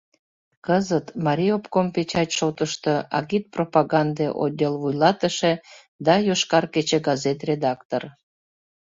Кызыт— 0.65 1.07
Марий 1.25 1.53
обком 1.57 1.87
печать 1.95 2.35
шотышто 2.37 2.93
агитпропаганде 3.19 4.27
отдел 4.43 4.73
вуйлатыше 4.81 5.51
да 6.05 6.13
«Йошкар 6.27 6.65
кече» 6.73 6.97
газет 7.07 7.39
редактор. 7.49 8.03